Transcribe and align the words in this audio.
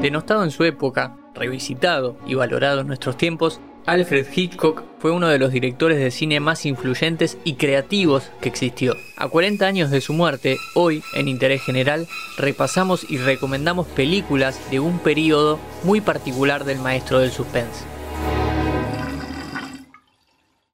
Denostado 0.00 0.44
en 0.44 0.50
su 0.50 0.64
época, 0.64 1.16
revisitado 1.34 2.16
y 2.26 2.34
valorado 2.34 2.80
en 2.80 2.86
nuestros 2.86 3.16
tiempos, 3.18 3.60
Alfred 3.86 4.26
Hitchcock 4.34 4.82
fue 4.98 5.10
uno 5.10 5.28
de 5.28 5.38
los 5.38 5.52
directores 5.52 5.98
de 5.98 6.10
cine 6.10 6.40
más 6.40 6.64
influyentes 6.64 7.38
y 7.44 7.54
creativos 7.54 8.30
que 8.40 8.48
existió. 8.48 8.94
A 9.16 9.28
40 9.28 9.66
años 9.66 9.90
de 9.90 10.00
su 10.00 10.12
muerte, 10.12 10.56
hoy, 10.74 11.02
en 11.14 11.28
Interés 11.28 11.62
General, 11.62 12.06
repasamos 12.38 13.10
y 13.10 13.18
recomendamos 13.18 13.86
películas 13.88 14.58
de 14.70 14.80
un 14.80 14.98
periodo 14.98 15.58
muy 15.84 16.00
particular 16.00 16.64
del 16.64 16.78
maestro 16.78 17.18
del 17.18 17.30
suspense. 17.30 17.84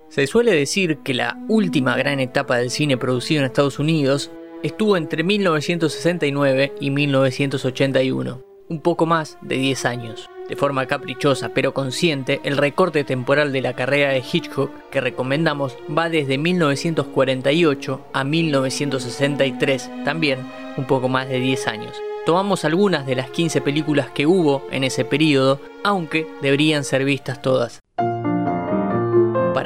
Se 0.09 0.27
suele 0.27 0.53
decir 0.53 0.99
que 1.05 1.15
la 1.15 1.37
última 1.49 1.97
gran 1.97 2.21
etapa 2.21 2.57
del 2.59 2.71
cine 2.71 2.97
producido 2.97 3.41
en 3.41 3.47
Estados 3.47 3.79
Unidos 3.79 4.31
estuvo 4.63 4.97
entre 4.97 5.23
1969 5.23 6.75
y 6.81 6.91
1981, 6.91 8.43
un 8.69 8.81
poco 8.81 9.07
más 9.07 9.39
de 9.43 9.57
10 9.57 9.85
años. 9.85 10.29
De 10.49 10.57
forma 10.57 10.87
caprichosa 10.87 11.49
pero 11.49 11.75
consciente, 11.75 12.41
el 12.45 12.57
recorte 12.57 13.03
temporal 13.03 13.53
de 13.53 13.63
la 13.63 13.75
carrera 13.75 14.11
de 14.11 14.23
Hitchcock 14.33 14.71
que 14.91 15.01
recomendamos 15.01 15.77
va 15.97 16.09
desde 16.09 16.39
1948 16.39 18.01
a 18.13 18.25
1963, 18.25 19.91
también 20.05 20.39
un 20.77 20.87
poco 20.87 21.09
más 21.09 21.29
de 21.29 21.41
10 21.41 21.67
años. 21.67 21.97
Tomamos 22.25 22.65
algunas 22.65 23.07
de 23.07 23.17
las 23.17 23.31
15 23.31 23.61
películas 23.61 24.11
que 24.11 24.27
hubo 24.27 24.63
en 24.71 24.85
ese 24.85 25.05
periodo, 25.05 25.61
aunque 25.85 26.27
deberían 26.43 26.85
ser 26.85 27.05
vistas 27.05 27.43
todas. 27.43 27.81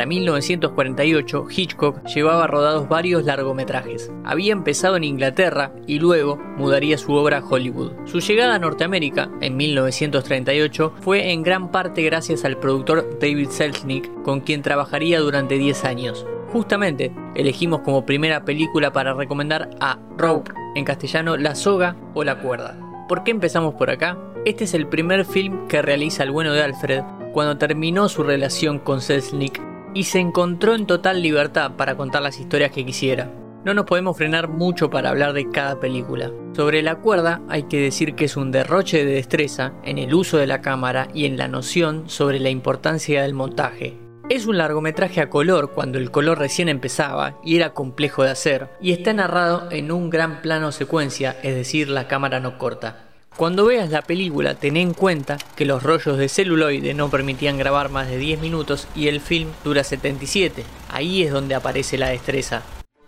Para 0.00 0.09
1948, 0.09 1.46
Hitchcock 1.54 2.06
llevaba 2.06 2.46
rodados 2.46 2.88
varios 2.88 3.27
largometrajes. 3.27 4.10
Había 4.24 4.54
empezado 4.54 4.96
en 4.96 5.04
Inglaterra 5.04 5.74
y 5.86 5.98
luego 5.98 6.38
mudaría 6.56 6.96
su 6.96 7.12
obra 7.12 7.36
a 7.36 7.45
Hollywood. 7.45 7.92
Su 8.06 8.20
llegada 8.20 8.55
a 8.55 8.58
Norteamérica, 8.58 9.30
en 9.42 9.58
1938, 9.58 10.94
fue 11.02 11.33
en 11.33 11.42
gran 11.42 11.70
parte 11.70 12.00
gracias 12.00 12.47
al 12.47 12.56
productor 12.56 13.19
David 13.20 13.50
Selznick, 13.50 14.10
con 14.22 14.41
quien 14.41 14.62
trabajaría 14.62 15.20
durante 15.20 15.58
10 15.58 15.84
años. 15.84 16.27
Justamente, 16.50 17.12
elegimos 17.34 17.82
como 17.82 18.06
primera 18.06 18.47
película 18.47 18.94
para 18.94 19.12
recomendar 19.12 19.69
a 19.80 19.98
Rope, 20.16 20.50
en 20.77 20.86
castellano 20.86 21.36
La 21.36 21.55
soga 21.55 21.94
o 22.14 22.25
la 22.25 22.38
cuerda. 22.38 22.75
¿Por 23.06 23.22
qué 23.22 23.32
empezamos 23.32 23.75
por 23.75 23.91
acá? 23.91 24.16
Este 24.47 24.64
es 24.64 24.72
el 24.72 24.86
primer 24.86 25.27
film 25.27 25.69
que 25.69 25.82
realiza 25.82 26.22
el 26.22 26.30
bueno 26.30 26.55
de 26.55 26.62
Alfred 26.62 27.03
cuando 27.34 27.58
terminó 27.58 28.08
su 28.08 28.22
relación 28.22 28.78
con 28.78 29.03
Selznick 29.03 29.60
y 29.94 30.05
se 30.05 30.19
encontró 30.19 30.74
en 30.74 30.86
total 30.86 31.22
libertad 31.22 31.72
para 31.77 31.96
contar 31.96 32.22
las 32.22 32.38
historias 32.38 32.70
que 32.70 32.84
quisiera. 32.84 33.33
No 33.64 33.74
nos 33.74 33.84
podemos 33.84 34.16
frenar 34.16 34.48
mucho 34.48 34.88
para 34.88 35.10
hablar 35.10 35.34
de 35.34 35.50
cada 35.50 35.78
película. 35.78 36.30
Sobre 36.55 36.82
la 36.82 36.97
cuerda 36.97 37.42
hay 37.48 37.64
que 37.64 37.78
decir 37.78 38.14
que 38.14 38.24
es 38.24 38.36
un 38.36 38.50
derroche 38.50 39.05
de 39.05 39.12
destreza 39.12 39.74
en 39.84 39.98
el 39.98 40.14
uso 40.14 40.38
de 40.38 40.47
la 40.47 40.62
cámara 40.62 41.08
y 41.12 41.27
en 41.27 41.36
la 41.36 41.47
noción 41.47 42.08
sobre 42.08 42.41
la 42.41 42.48
importancia 42.48 43.22
del 43.22 43.34
montaje. 43.34 43.98
Es 44.30 44.47
un 44.47 44.58
largometraje 44.58 45.20
a 45.20 45.28
color 45.28 45.72
cuando 45.72 45.98
el 45.98 46.10
color 46.10 46.38
recién 46.38 46.69
empezaba 46.69 47.38
y 47.44 47.56
era 47.56 47.75
complejo 47.75 48.22
de 48.22 48.30
hacer, 48.30 48.69
y 48.80 48.92
está 48.92 49.12
narrado 49.12 49.69
en 49.72 49.91
un 49.91 50.08
gran 50.08 50.41
plano 50.41 50.72
secuencia, 50.72 51.36
es 51.42 51.54
decir, 51.54 51.88
la 51.88 52.06
cámara 52.06 52.38
no 52.38 52.56
corta. 52.56 53.09
Cuando 53.36 53.64
veas 53.64 53.91
la 53.91 54.03
película, 54.03 54.55
ten 54.55 54.77
en 54.77 54.92
cuenta 54.92 55.39
que 55.56 55.64
los 55.64 55.83
rollos 55.83 56.19
de 56.19 56.28
celuloide 56.28 56.95
no 56.95 57.11
permitían 57.11 57.56
grabar 57.56 57.89
más 57.89 58.09
de 58.09 58.19
10 58.19 58.41
minutos 58.41 58.87
y 58.95 59.09
el 59.09 59.20
film 59.20 59.50
dura 59.64 59.83
77. 59.83 60.64
Ahí 60.91 61.22
es 61.22 61.33
donde 61.33 61.55
aparece 61.55 61.97
la 61.97 62.09
destreza. 62.09 62.62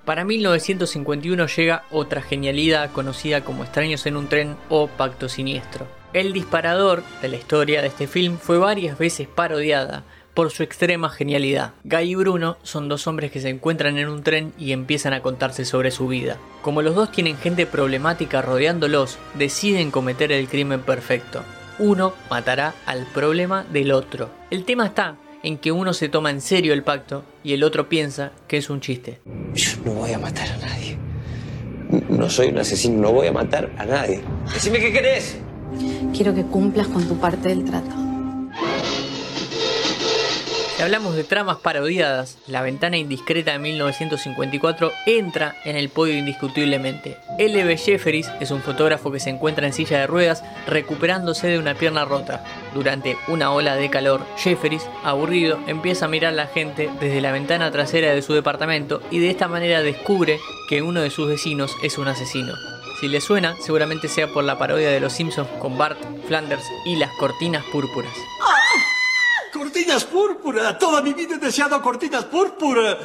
Para 0.04 0.24
1951 0.24 1.46
llega 1.46 1.84
otra 1.90 2.22
genialidad 2.22 2.90
conocida 2.92 3.44
como 3.44 3.62
Extraños 3.62 4.06
en 4.06 4.16
un 4.16 4.28
tren 4.28 4.56
o 4.68 4.88
Pacto 4.88 5.28
Siniestro. 5.28 5.86
El 6.12 6.32
disparador 6.32 7.04
de 7.20 7.28
la 7.28 7.36
historia 7.36 7.80
de 7.82 7.88
este 7.88 8.06
film 8.06 8.36
fue 8.36 8.58
varias 8.58 8.98
veces 8.98 9.28
parodiada, 9.28 10.02
por 10.34 10.50
su 10.50 10.62
extrema 10.62 11.10
genialidad. 11.10 11.72
Guy 11.84 12.10
y 12.10 12.14
Bruno 12.14 12.56
son 12.62 12.88
dos 12.88 13.06
hombres 13.06 13.30
que 13.30 13.40
se 13.40 13.48
encuentran 13.48 13.98
en 13.98 14.08
un 14.08 14.22
tren 14.22 14.52
y 14.58 14.72
empiezan 14.72 15.12
a 15.12 15.20
contarse 15.20 15.64
sobre 15.64 15.90
su 15.90 16.08
vida. 16.08 16.38
Como 16.62 16.82
los 16.82 16.94
dos 16.94 17.12
tienen 17.12 17.36
gente 17.36 17.66
problemática 17.66 18.42
rodeándolos, 18.42 19.18
deciden 19.34 19.90
cometer 19.90 20.32
el 20.32 20.48
crimen 20.48 20.80
perfecto. 20.80 21.42
Uno 21.78 22.12
matará 22.30 22.74
al 22.86 23.06
problema 23.06 23.64
del 23.72 23.92
otro. 23.92 24.30
El 24.50 24.64
tema 24.64 24.86
está 24.86 25.16
en 25.42 25.58
que 25.58 25.72
uno 25.72 25.92
se 25.92 26.08
toma 26.08 26.30
en 26.30 26.40
serio 26.40 26.72
el 26.72 26.82
pacto 26.82 27.24
y 27.42 27.52
el 27.52 27.64
otro 27.64 27.88
piensa 27.88 28.32
que 28.46 28.56
es 28.56 28.70
un 28.70 28.80
chiste. 28.80 29.20
Yo 29.54 29.72
no 29.84 29.92
voy 29.92 30.12
a 30.12 30.18
matar 30.18 30.48
a 30.48 30.56
nadie. 30.58 30.96
No 32.08 32.30
soy 32.30 32.48
un 32.48 32.58
asesino, 32.58 33.02
no 33.02 33.12
voy 33.12 33.26
a 33.26 33.32
matar 33.32 33.70
a 33.76 33.84
nadie. 33.84 34.22
Decime 34.54 34.78
qué 34.78 34.92
querés. 34.92 35.36
Quiero 36.14 36.34
que 36.34 36.44
cumplas 36.44 36.86
con 36.88 37.06
tu 37.06 37.18
parte 37.18 37.48
del 37.48 37.64
trato. 37.64 38.01
Si 40.82 40.86
hablamos 40.86 41.14
de 41.14 41.22
tramas 41.22 41.58
parodiadas, 41.58 42.38
La 42.48 42.60
ventana 42.60 42.96
indiscreta 42.96 43.52
de 43.52 43.60
1954 43.60 44.90
entra 45.06 45.54
en 45.64 45.76
el 45.76 45.90
podio 45.90 46.18
indiscutiblemente. 46.18 47.18
L.B. 47.38 47.76
Jefferies 47.76 48.28
es 48.40 48.50
un 48.50 48.62
fotógrafo 48.62 49.12
que 49.12 49.20
se 49.20 49.30
encuentra 49.30 49.64
en 49.64 49.74
silla 49.74 50.00
de 50.00 50.08
ruedas 50.08 50.42
recuperándose 50.66 51.46
de 51.46 51.60
una 51.60 51.76
pierna 51.76 52.04
rota. 52.04 52.42
Durante 52.74 53.16
una 53.28 53.52
ola 53.52 53.76
de 53.76 53.90
calor, 53.90 54.26
Jefferies, 54.36 54.84
aburrido, 55.04 55.60
empieza 55.68 56.06
a 56.06 56.08
mirar 56.08 56.32
a 56.32 56.36
la 56.36 56.46
gente 56.48 56.90
desde 56.98 57.20
la 57.20 57.30
ventana 57.30 57.70
trasera 57.70 58.12
de 58.12 58.22
su 58.22 58.32
departamento 58.32 59.00
y 59.12 59.20
de 59.20 59.30
esta 59.30 59.46
manera 59.46 59.82
descubre 59.82 60.40
que 60.68 60.82
uno 60.82 61.00
de 61.00 61.10
sus 61.10 61.28
vecinos 61.28 61.76
es 61.84 61.96
un 61.96 62.08
asesino. 62.08 62.54
Si 63.00 63.06
le 63.06 63.20
suena, 63.20 63.54
seguramente 63.60 64.08
sea 64.08 64.26
por 64.26 64.42
la 64.42 64.58
parodia 64.58 64.90
de 64.90 64.98
Los 64.98 65.12
Simpsons 65.12 65.48
con 65.60 65.78
Bart, 65.78 66.00
Flanders 66.26 66.64
y 66.84 66.96
las 66.96 67.10
cortinas 67.20 67.64
púrpuras. 67.70 68.12
¡Cortinas 69.72 70.04
púrpura! 70.04 70.76
Toda 70.76 71.00
mi 71.00 71.14
vida 71.14 71.36
he 71.36 71.38
deseado 71.38 71.80
cortinas 71.80 72.26
púrpura. 72.26 72.98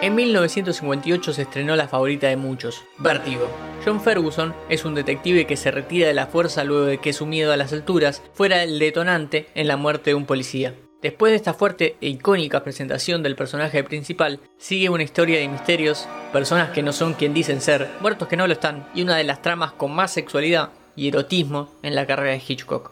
En 0.00 0.14
1958 0.14 1.34
se 1.34 1.42
estrenó 1.42 1.76
la 1.76 1.86
favorita 1.86 2.28
de 2.28 2.38
muchos, 2.38 2.82
Vértigo. 2.96 3.46
John 3.84 4.00
Ferguson 4.00 4.54
es 4.70 4.86
un 4.86 4.94
detective 4.94 5.46
que 5.46 5.58
se 5.58 5.70
retira 5.70 6.06
de 6.06 6.14
la 6.14 6.28
fuerza 6.28 6.64
luego 6.64 6.86
de 6.86 6.96
que 6.96 7.12
su 7.12 7.26
miedo 7.26 7.52
a 7.52 7.58
las 7.58 7.74
alturas 7.74 8.22
fuera 8.32 8.62
el 8.62 8.78
detonante 8.78 9.48
en 9.54 9.68
la 9.68 9.76
muerte 9.76 10.10
de 10.10 10.14
un 10.14 10.24
policía. 10.24 10.74
Después 11.02 11.32
de 11.32 11.36
esta 11.36 11.52
fuerte 11.52 11.98
e 12.00 12.08
icónica 12.08 12.64
presentación 12.64 13.22
del 13.22 13.36
personaje 13.36 13.84
principal, 13.84 14.40
sigue 14.56 14.88
una 14.88 15.02
historia 15.02 15.38
de 15.38 15.48
misterios, 15.48 16.08
personas 16.32 16.70
que 16.70 16.82
no 16.82 16.94
son 16.94 17.12
quien 17.12 17.34
dicen 17.34 17.60
ser, 17.60 17.90
muertos 18.00 18.28
que 18.28 18.38
no 18.38 18.46
lo 18.46 18.54
están, 18.54 18.88
y 18.94 19.02
una 19.02 19.16
de 19.18 19.24
las 19.24 19.42
tramas 19.42 19.72
con 19.72 19.94
más 19.94 20.10
sexualidad 20.10 20.70
y 20.98 21.08
erotismo 21.08 21.70
en 21.82 21.94
la 21.94 22.06
carrera 22.06 22.32
de 22.32 22.42
Hitchcock. 22.46 22.90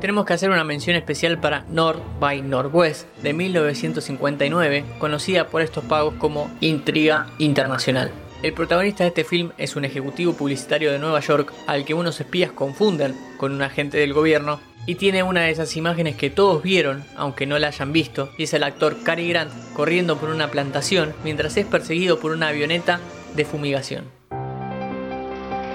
Tenemos 0.00 0.24
que 0.24 0.32
hacer 0.32 0.50
una 0.50 0.64
mención 0.64 0.96
especial 0.96 1.38
para 1.38 1.64
North 1.68 2.00
by 2.18 2.42
Northwest 2.42 3.06
de 3.22 3.32
1959, 3.32 4.84
conocida 4.98 5.46
por 5.46 5.62
estos 5.62 5.84
pagos 5.84 6.14
como 6.14 6.50
Intriga 6.60 7.26
Internacional. 7.38 8.10
El 8.42 8.54
protagonista 8.54 9.04
de 9.04 9.08
este 9.08 9.24
film 9.24 9.52
es 9.58 9.76
un 9.76 9.84
ejecutivo 9.84 10.32
publicitario 10.32 10.90
de 10.90 10.98
Nueva 10.98 11.20
York 11.20 11.52
al 11.66 11.84
que 11.84 11.92
unos 11.92 12.18
espías 12.18 12.50
confunden 12.50 13.14
con 13.36 13.52
un 13.52 13.60
agente 13.60 13.98
del 13.98 14.14
gobierno 14.14 14.58
y 14.86 14.94
tiene 14.94 15.22
una 15.22 15.42
de 15.42 15.50
esas 15.50 15.76
imágenes 15.76 16.16
que 16.16 16.30
todos 16.30 16.62
vieron, 16.62 17.04
aunque 17.14 17.46
no 17.46 17.58
la 17.58 17.68
hayan 17.68 17.92
visto, 17.92 18.30
y 18.38 18.44
es 18.44 18.54
el 18.54 18.62
actor 18.62 18.96
Cary 19.04 19.28
Grant 19.28 19.52
corriendo 19.74 20.16
por 20.16 20.30
una 20.30 20.50
plantación 20.50 21.12
mientras 21.22 21.58
es 21.58 21.66
perseguido 21.66 22.18
por 22.18 22.32
una 22.32 22.48
avioneta 22.48 23.00
de 23.36 23.44
fumigación. 23.44 24.19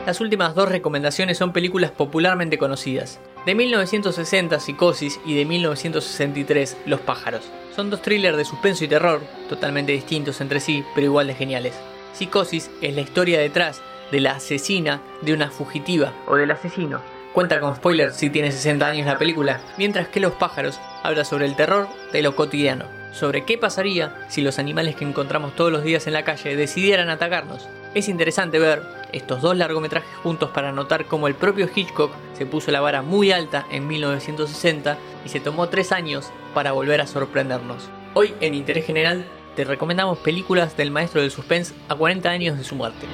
Las 0.06 0.22
últimas 0.22 0.54
dos 0.54 0.70
recomendaciones 0.70 1.40
son 1.40 1.52
películas 1.52 1.90
popularmente 1.90 2.60
conocidas. 2.60 3.20
De 3.48 3.56
1960 3.56 4.60
Psicosis 4.60 5.20
y 5.26 5.36
de 5.36 5.46
1963 5.46 6.78
Los 6.86 7.00
pájaros. 7.00 7.42
Son 7.76 7.90
dos 7.90 8.04
thrillers 8.04 8.38
de 8.38 8.46
suspenso 8.46 8.84
y 8.84 8.88
terror, 8.88 9.22
totalmente 9.50 9.94
distintos 9.94 10.42
entre 10.42 10.60
sí, 10.60 10.84
pero 10.94 11.08
igual 11.08 11.26
de 11.26 11.34
geniales. 11.34 11.74
Psicosis 12.14 12.70
es 12.82 12.94
la 12.94 13.02
historia 13.02 13.40
detrás 13.40 13.82
de 14.12 14.20
la 14.20 14.34
asesina 14.34 15.02
de 15.24 15.34
una 15.34 15.50
fugitiva 15.50 16.14
o 16.28 16.36
del 16.36 16.52
asesino. 16.52 17.02
Cuenta 17.34 17.60
con 17.60 17.76
spoiler 17.76 18.14
si 18.14 18.30
tiene 18.30 18.52
60 18.52 18.86
años 18.86 19.08
la 19.08 19.18
película, 19.18 19.60
mientras 19.80 20.08
que 20.08 20.20
Los 20.20 20.34
pájaros 20.34 20.80
habla 21.02 21.26
sobre 21.26 21.46
el 21.46 21.56
terror 21.56 21.88
de 22.14 22.22
lo 22.22 22.36
cotidiano, 22.36 22.86
sobre 23.16 23.46
qué 23.46 23.58
pasaría 23.58 24.14
si 24.28 24.42
los 24.42 24.60
animales 24.60 24.96
que 24.96 25.06
encontramos 25.06 25.56
todos 25.56 25.72
los 25.72 25.84
días 25.84 26.06
en 26.06 26.14
la 26.14 26.24
calle 26.24 26.56
decidieran 26.56 27.10
atacarnos. 27.10 27.68
Es 27.94 28.10
interesante 28.10 28.60
ver 28.60 28.84
estos 29.14 29.42
dos 29.42 29.56
largometrajes 29.56 30.18
juntos 30.22 30.50
para 30.50 30.74
notar 30.74 31.06
cómo 31.06 31.28
el 31.28 31.36
propio 31.36 31.70
Hitchcock 31.74 32.12
se 32.38 32.46
puso 32.46 32.72
la 32.72 32.82
vara 32.82 33.02
muy 33.02 33.32
alta 33.32 33.66
en 33.72 33.88
1960 33.88 34.98
y 35.26 35.30
se 35.30 35.40
tomó 35.40 35.70
tres 35.70 35.94
años 35.94 36.30
para 36.54 36.74
volver 36.74 37.00
a 37.00 37.08
sorprendernos. 37.08 37.90
Hoy 38.14 38.34
en 38.42 38.54
Interés 38.54 38.86
General 38.86 39.26
te 39.56 39.64
recomendamos 39.64 40.18
películas 40.20 40.76
del 40.76 40.92
maestro 40.92 41.22
del 41.22 41.32
suspense 41.32 41.74
a 41.88 41.96
40 41.96 42.30
años 42.30 42.58
de 42.58 42.66
su 42.66 42.76
muerte. 42.76 43.08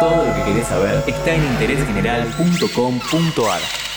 Todo 0.00 0.26
lo 0.26 0.34
que 0.34 0.42
querés 0.50 0.66
saber 0.66 1.04
está 1.06 1.34
en 1.34 1.44
interésgeneral.com.ar. 1.44 3.89